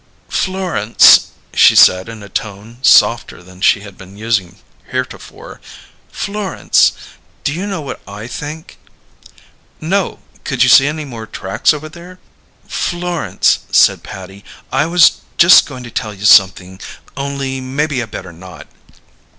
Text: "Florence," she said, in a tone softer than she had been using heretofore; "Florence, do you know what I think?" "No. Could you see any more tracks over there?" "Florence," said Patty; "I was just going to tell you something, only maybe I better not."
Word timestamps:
"Florence," 0.29 1.27
she 1.53 1.75
said, 1.75 2.09
in 2.09 2.23
a 2.23 2.27
tone 2.27 2.79
softer 2.81 3.43
than 3.43 3.61
she 3.61 3.81
had 3.81 3.99
been 3.99 4.17
using 4.17 4.57
heretofore; 4.89 5.61
"Florence, 6.11 6.93
do 7.43 7.53
you 7.53 7.67
know 7.67 7.81
what 7.81 8.01
I 8.07 8.25
think?" 8.25 8.79
"No. 9.79 10.17
Could 10.43 10.63
you 10.63 10.69
see 10.69 10.87
any 10.87 11.05
more 11.05 11.27
tracks 11.27 11.71
over 11.71 11.87
there?" 11.87 12.17
"Florence," 12.67 13.59
said 13.71 14.01
Patty; 14.01 14.43
"I 14.71 14.87
was 14.87 15.21
just 15.37 15.67
going 15.67 15.83
to 15.83 15.91
tell 15.91 16.15
you 16.15 16.25
something, 16.25 16.81
only 17.15 17.61
maybe 17.61 18.01
I 18.01 18.07
better 18.07 18.33
not." 18.33 18.65